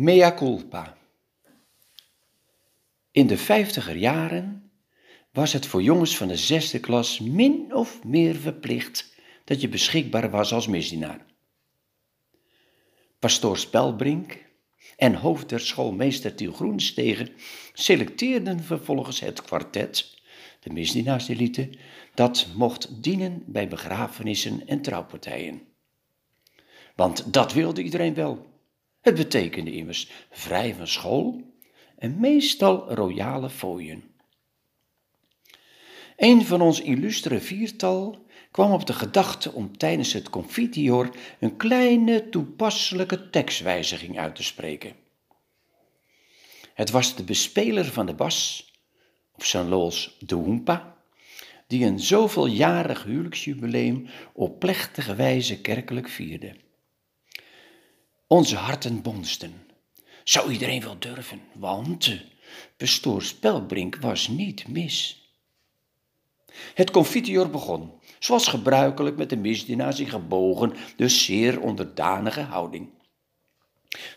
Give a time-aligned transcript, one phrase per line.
[0.00, 0.96] Mea culpa.
[3.10, 4.70] In de vijftiger jaren
[5.32, 9.14] was het voor jongens van de zesde klas min of meer verplicht
[9.44, 11.26] dat je beschikbaar was als misdienaar.
[13.18, 14.44] Pastoor Spelbrink
[14.96, 17.28] en hoofd der schoolmeester Tiel Groenstegen
[17.72, 20.20] selecteerden vervolgens het kwartet,
[20.60, 21.70] de misdienaarselite,
[22.14, 25.62] dat mocht dienen bij begrafenissen en trouwpartijen.
[26.96, 28.56] Want dat wilde iedereen wel.
[29.08, 31.42] Het betekende immers vrij van school
[31.98, 34.04] en meestal royale fooien.
[36.16, 41.10] Een van ons illustere viertal kwam op de gedachte om tijdens het confitior
[41.40, 44.92] een kleine toepasselijke tekstwijziging uit te spreken.
[46.74, 48.72] Het was de bespeler van de bas,
[49.34, 50.96] op zijn lols de Hoempa,
[51.66, 56.66] die een zoveeljarig huwelijksjubileum op plechtige wijze kerkelijk vierde.
[58.28, 59.66] Onze harten bonsten.
[60.24, 62.20] Zou iedereen wel durven, want
[62.76, 65.22] pastoor Spelbrink was niet mis.
[66.74, 72.88] Het confitior begon, zoals gebruikelijk met de misdienaars in gebogen, dus zeer onderdanige houding.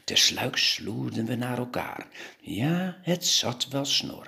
[0.04, 2.08] Tersluiks sloerden we naar elkaar.
[2.42, 4.28] Ja, het zat wel snor.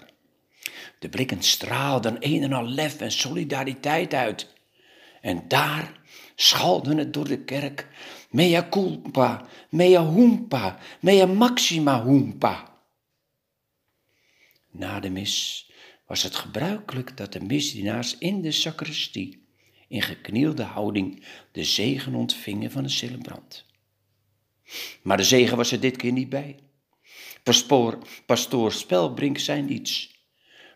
[0.99, 4.52] De blikken straalden een en al lef en solidariteit uit.
[5.23, 5.99] En daar
[6.35, 7.87] schalden het door de kerk.
[8.29, 12.81] Mea culpa, mea humpa, mea maxima humpa.
[14.71, 15.69] Na de mis
[16.05, 19.45] was het gebruikelijk dat de misdienaars in de sacristie
[19.87, 23.65] in geknielde houding de zegen ontvingen van de celebrant.
[25.01, 26.59] Maar de zegen was er dit keer niet bij.
[27.43, 30.23] Pastoor, pastoor Spelbrink zei niets,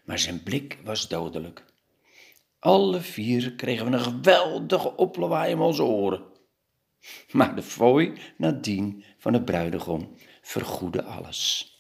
[0.06, 1.66] maar zijn blik was dodelijk.
[2.60, 6.24] Alle vier kregen we een geweldige oplawaai om onze oren.
[7.32, 11.72] Maar de fooi nadien van de bruidegom vergoedde alles.